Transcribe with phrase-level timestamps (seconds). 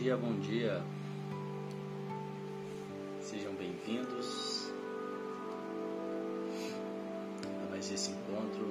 [0.00, 0.82] dia, bom dia.
[3.20, 4.72] Sejam bem-vindos
[7.44, 8.64] a mais esse encontro,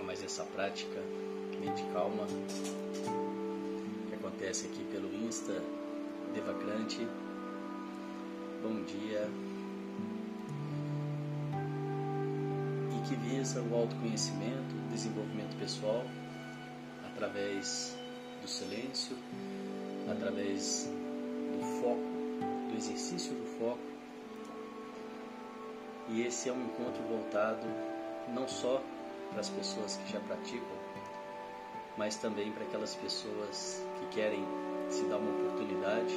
[0.00, 1.00] a mais essa prática
[1.60, 2.26] mente calma
[4.08, 5.62] que acontece aqui pelo Insta
[6.34, 7.06] Devacrante.
[8.60, 9.30] Bom dia.
[12.90, 16.04] E que visa o autoconhecimento, o desenvolvimento pessoal
[17.06, 18.01] através
[18.42, 19.16] do silêncio,
[20.10, 20.90] através
[21.52, 23.78] do foco, do exercício do foco.
[26.10, 27.66] E esse é um encontro voltado
[28.34, 28.82] não só
[29.30, 30.76] para as pessoas que já praticam,
[31.96, 34.44] mas também para aquelas pessoas que querem
[34.90, 36.14] se dar uma oportunidade,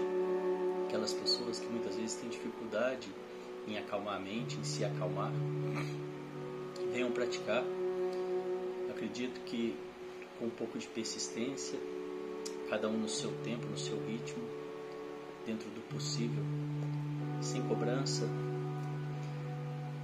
[0.88, 3.10] aquelas pessoas que muitas vezes têm dificuldade
[3.67, 5.32] em acalmar a mente, em se acalmar,
[6.92, 7.64] venham praticar.
[8.89, 9.76] Acredito que
[10.39, 11.80] com um pouco de persistência,
[12.69, 14.44] cada um no seu tempo, no seu ritmo,
[15.45, 16.44] dentro do possível,
[17.41, 18.27] sem cobrança,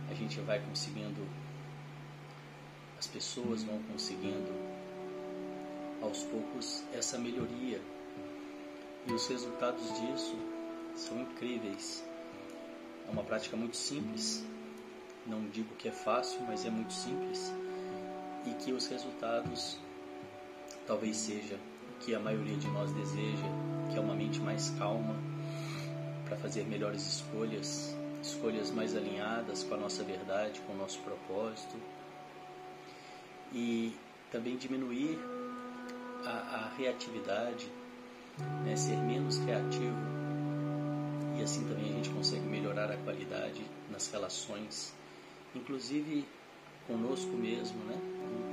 [0.09, 1.25] a gente vai conseguindo,
[2.99, 4.51] as pessoas vão conseguindo
[6.01, 7.81] aos poucos essa melhoria.
[9.07, 10.35] E os resultados disso
[10.95, 12.03] são incríveis.
[13.07, 14.43] É uma prática muito simples,
[15.25, 17.51] não digo que é fácil, mas é muito simples.
[18.45, 19.77] E que os resultados
[20.85, 21.59] talvez seja
[22.01, 23.47] que a maioria de nós deseja,
[23.89, 25.15] que é uma mente mais calma
[26.25, 31.75] para fazer melhores escolhas, escolhas mais alinhadas com a nossa verdade, com o nosso propósito.
[33.53, 33.93] E
[34.31, 35.19] também diminuir
[36.25, 37.69] a, a reatividade,
[38.65, 40.21] né, ser menos criativo
[41.41, 44.93] e assim também a gente consegue melhorar a qualidade nas relações,
[45.55, 46.23] inclusive
[46.85, 47.97] conosco mesmo, né,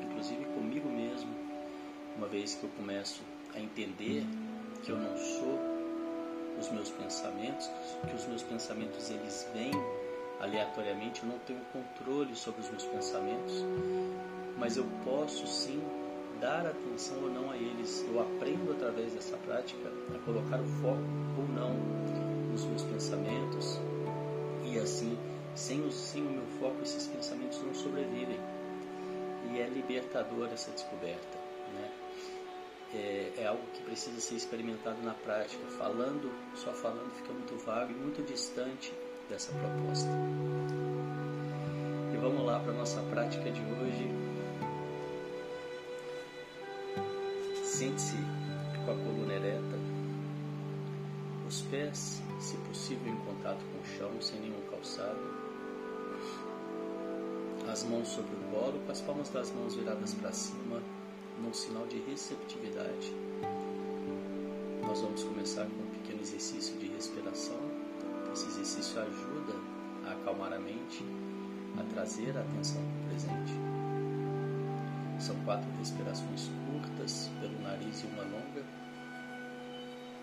[0.05, 1.31] inclusive comigo mesmo,
[2.17, 3.21] uma vez que eu começo
[3.59, 4.25] a entender
[4.83, 5.59] que eu não sou
[6.59, 7.69] os meus pensamentos,
[8.09, 9.73] que os meus pensamentos eles vêm
[10.41, 13.65] aleatoriamente, eu não tenho controle sobre os meus pensamentos,
[14.57, 15.83] mas eu posso sim
[16.41, 18.05] dar atenção ou não a eles.
[18.09, 21.03] Eu aprendo através dessa prática a colocar o foco
[21.37, 21.75] ou não
[22.53, 23.81] nos meus pensamentos
[24.65, 25.17] e assim,
[25.55, 28.39] sem o, sem o meu foco, esses pensamentos não sobrevivem.
[29.51, 31.38] E é libertador essa descoberta.
[32.95, 35.63] É, é, algo que precisa ser experimentado na prática.
[35.77, 38.93] Falando, só falando, fica muito vago e muito distante
[39.29, 40.09] dessa proposta.
[42.15, 44.09] E vamos lá para a nossa prática de hoje.
[47.65, 48.17] Sente-se
[48.85, 49.79] com a coluna ereta,
[51.47, 55.19] os pés, se possível, em contato com o chão, sem nenhum calçado.
[57.71, 60.83] As mãos sobre o colo, com as palmas das mãos viradas para cima,
[61.43, 63.13] num sinal de receptividade.
[64.83, 67.59] Nós vamos começar com um pequeno exercício de respiração.
[68.33, 69.55] Esse exercício ajuda
[70.07, 71.05] a acalmar a mente,
[71.79, 73.53] a trazer a atenção para o presente.
[75.21, 78.65] São quatro respirações curtas pelo nariz e uma longa.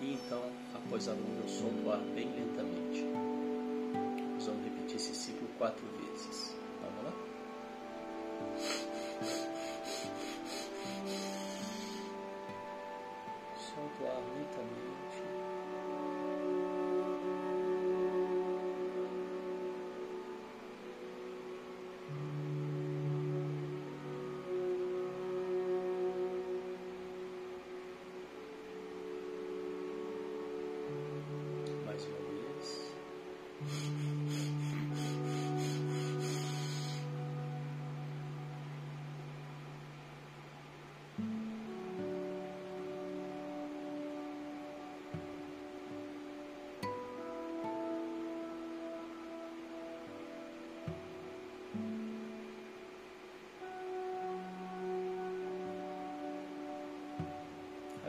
[0.02, 0.42] E então,
[0.74, 3.04] após a longa, eu solto o ar bem lentamente.
[4.34, 6.65] Nós vamos repetir esse ciclo quatro vezes.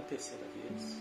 [0.08, 0.96] Terceira vez.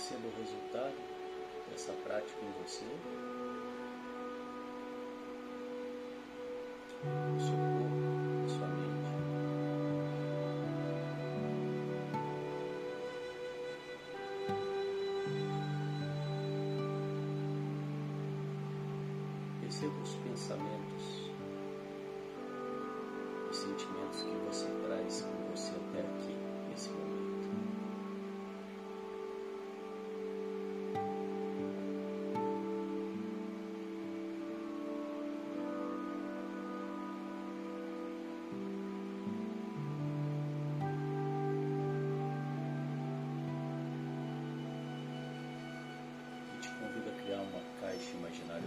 [0.00, 0.96] sendo o resultado
[1.70, 2.86] dessa prática em você.
[7.38, 9.10] Seu corpo, sua mente.
[19.60, 21.30] Perceba os pensamentos,
[23.50, 24.89] os sentimentos que você está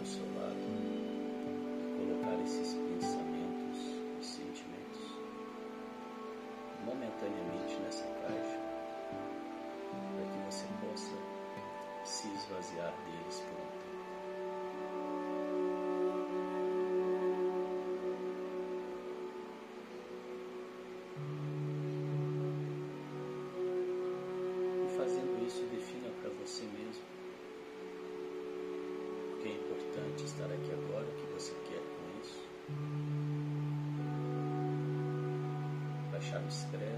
[0.04, 3.80] ao seu lado e colocar esses pensamentos
[4.20, 5.00] e sentimentos
[6.86, 8.60] momentaneamente nessa caixa
[10.12, 11.16] para que você possa
[12.04, 13.43] se esvaziar deles.
[36.54, 36.93] Spirit.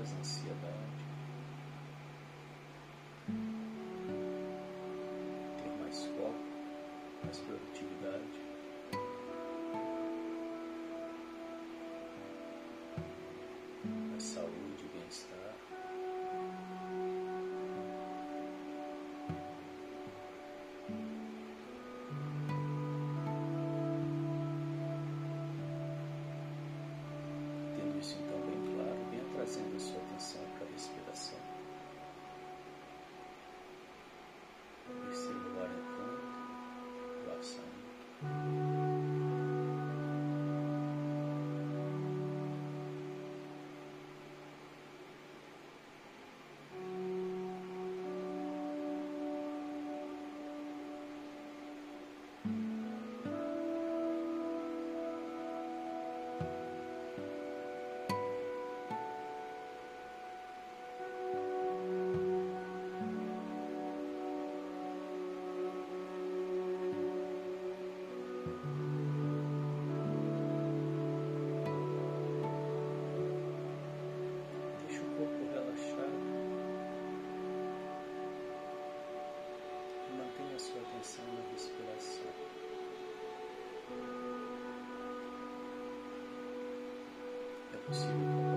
[87.88, 88.55] Thanks.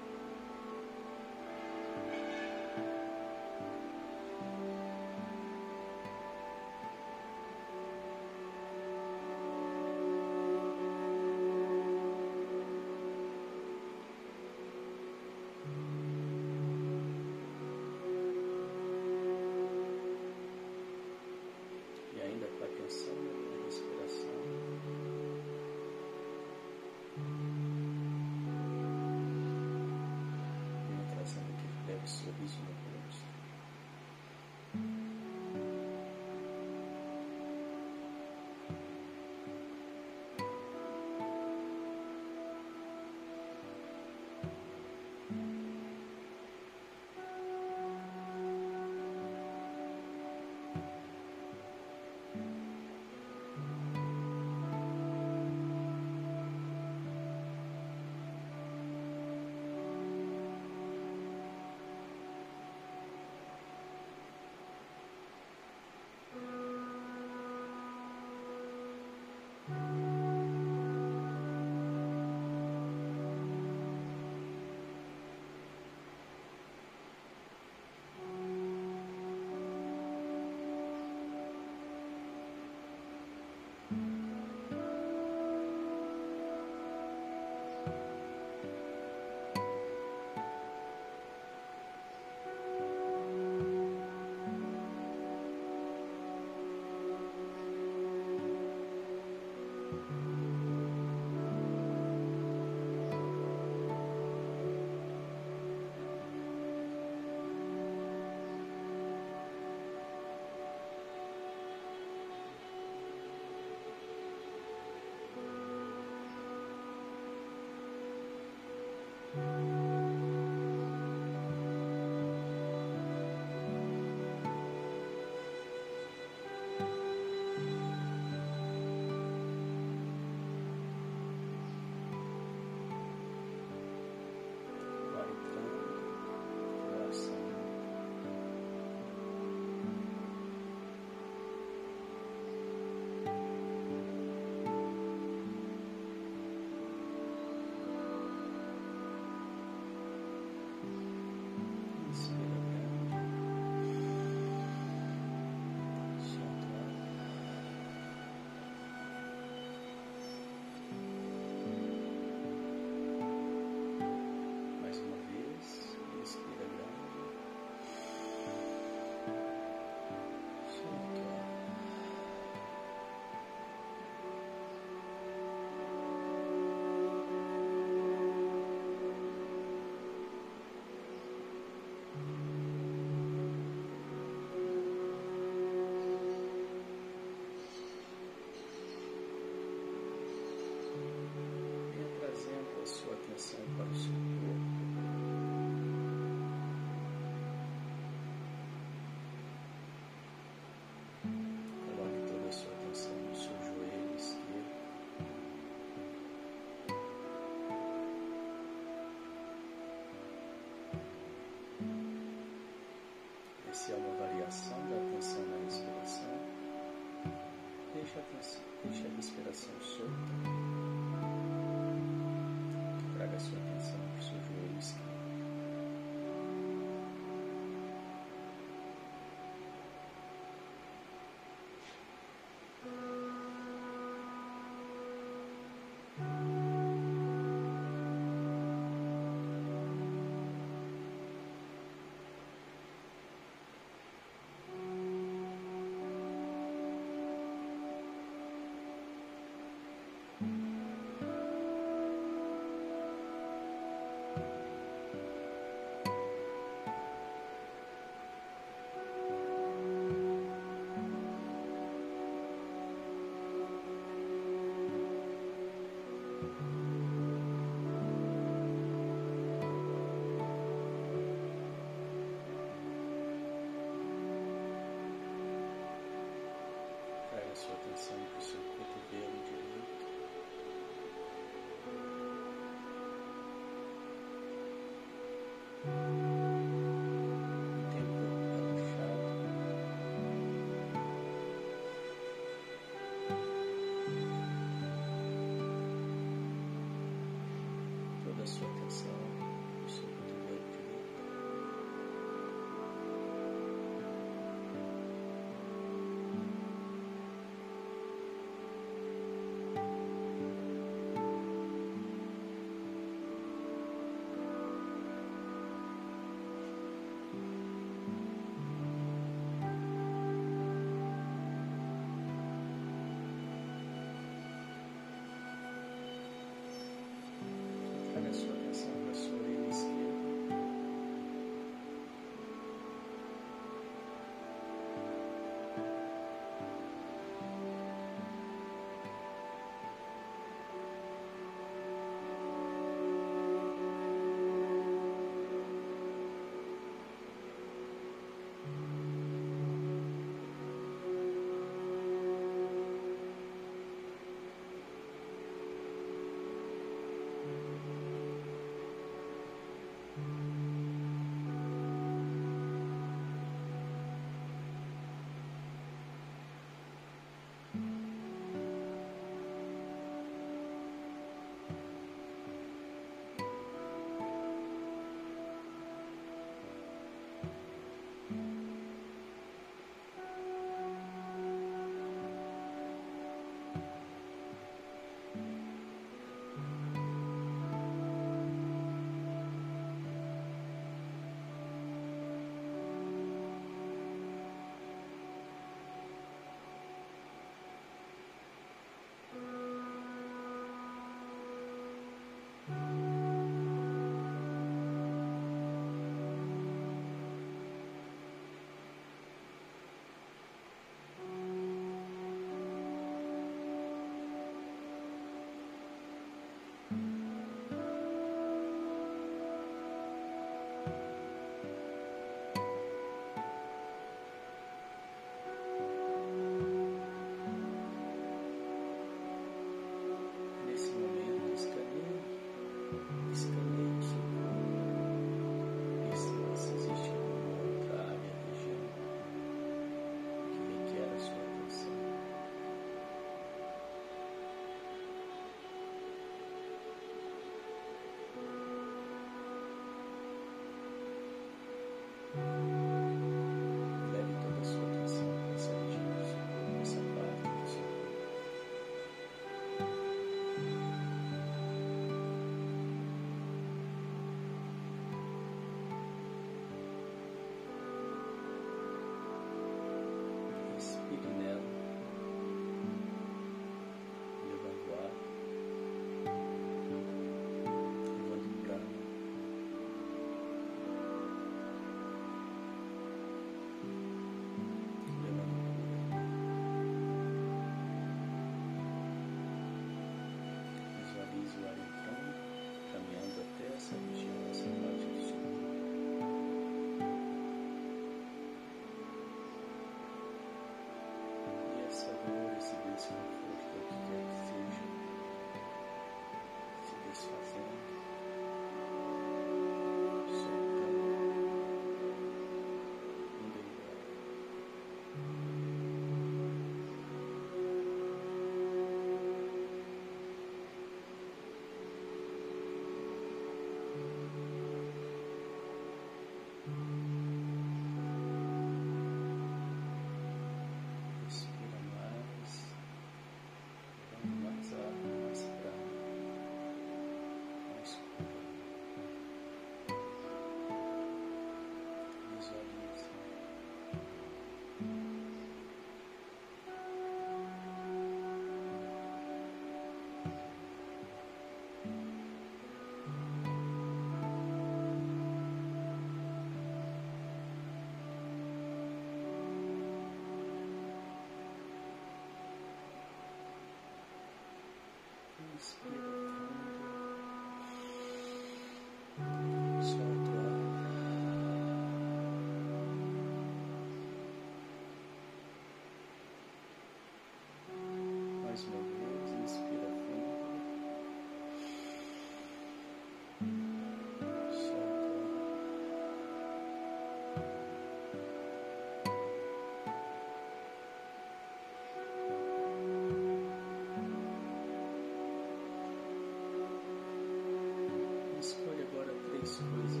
[599.69, 600.00] please.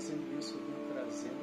[0.00, 1.39] fazendo isso, eu venho trazendo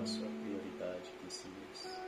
[0.00, 2.00] a sua prioridade nesse mês.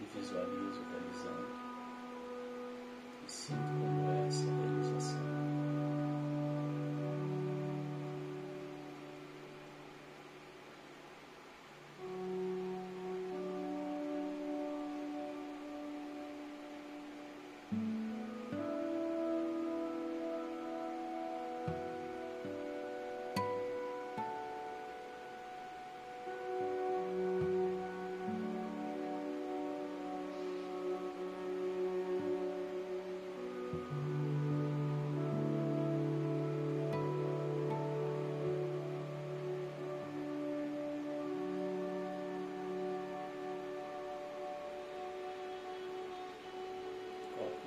[0.00, 1.62] E visualizo realizando
[3.24, 3.91] e sinto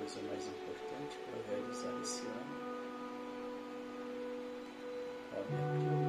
[0.06, 2.66] coisa mais importante para realizar esse ano?
[5.32, 6.05] Abre a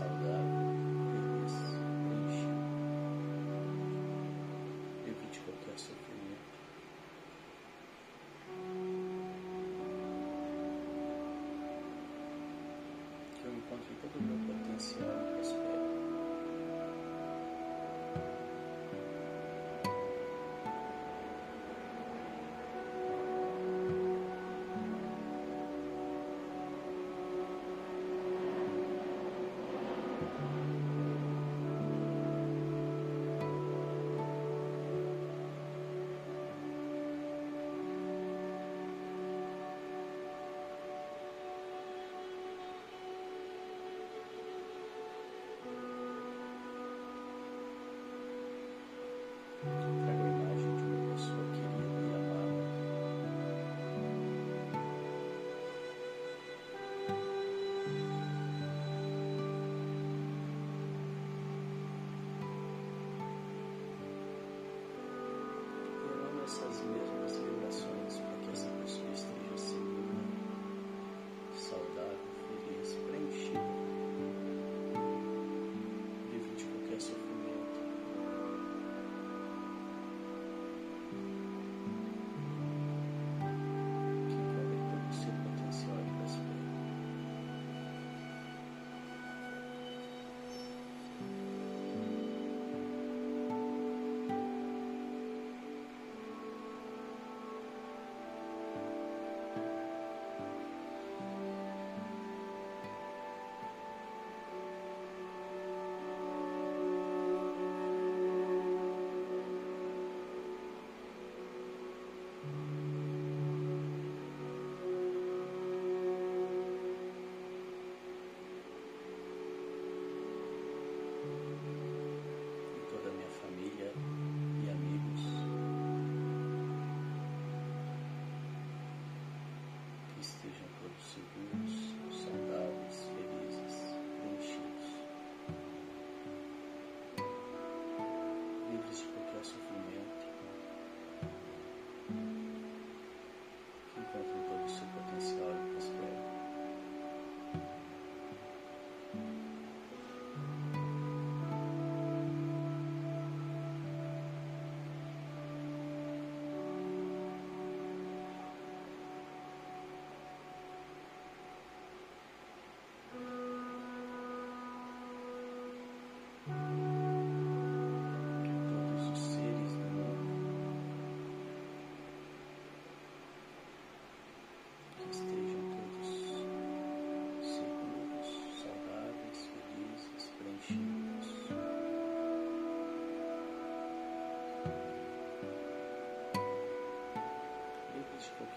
[0.00, 0.39] So, uh,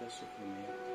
[0.04, 0.93] Qualquer sofrimento,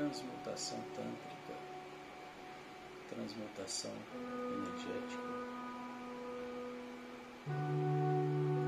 [0.00, 1.54] transmutação tântrica,
[3.10, 3.92] transmutação
[4.54, 5.28] energética.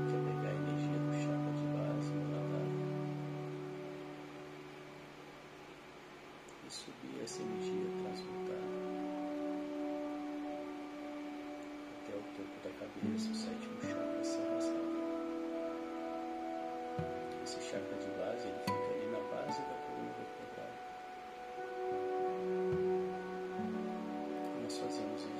[0.09, 2.13] Que pegar a energia do chakra de base,
[6.65, 8.73] e subir essa energia transmutada
[11.97, 14.93] até o topo da cabeça, o sétimo chakra Sahasrara.
[17.43, 18.72] Esse chakra de base ele
[24.93, 25.32] Nós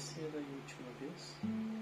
[0.00, 1.79] terceira e última vez.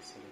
[0.00, 0.29] Excelente.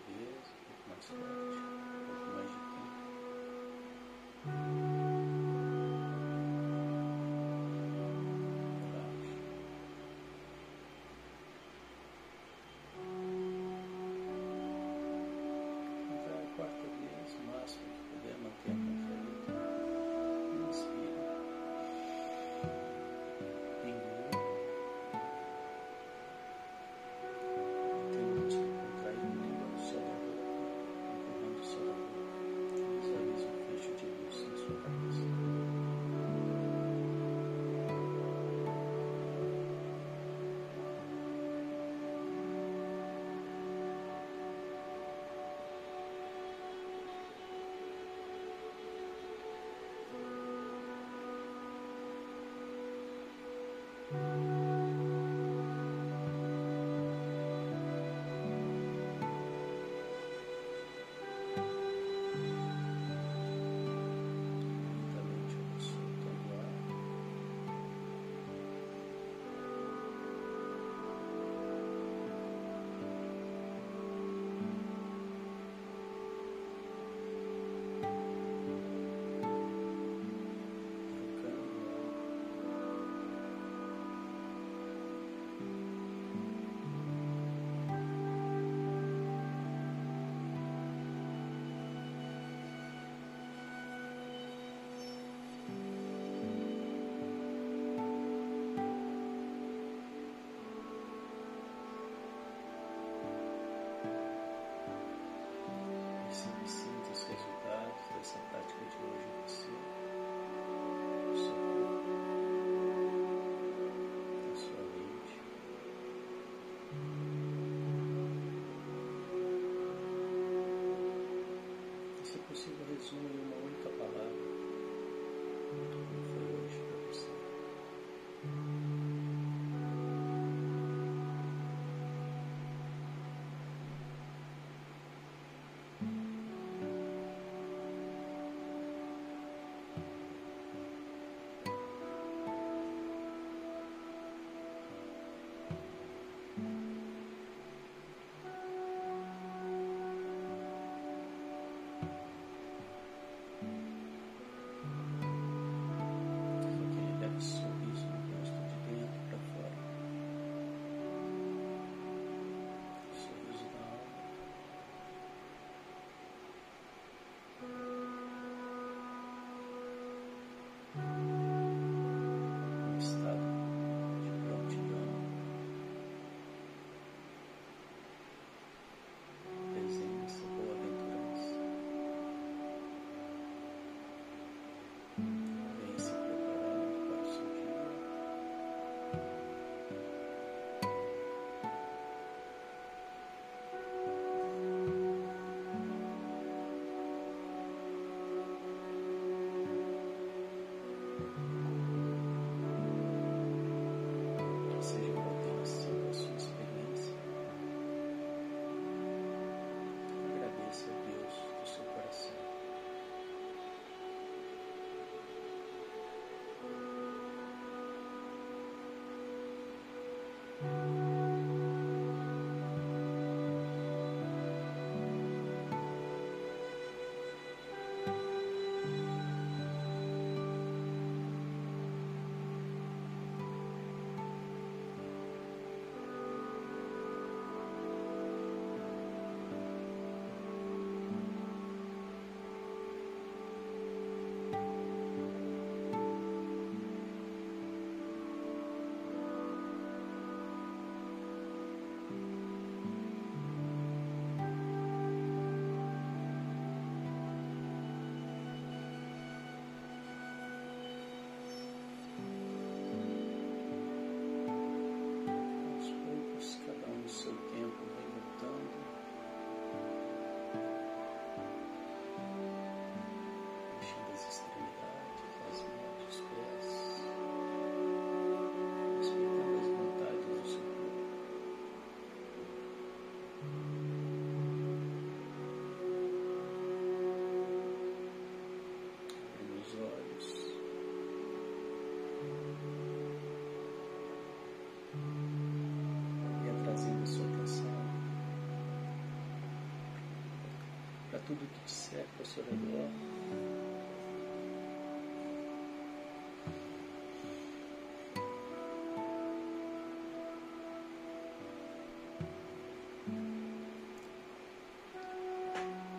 [301.39, 302.89] Tudo que te cerca ao seu redor.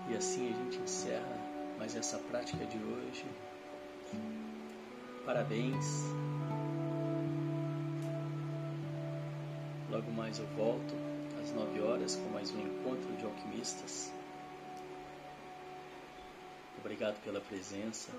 [0.09, 1.23] E assim a gente encerra
[1.77, 3.25] mais essa prática de hoje.
[5.25, 5.85] Parabéns.
[9.89, 10.95] Logo mais eu volto
[11.41, 14.18] às 9 horas com mais um encontro de alquimistas.
[16.89, 18.09] Obrigado pela presença.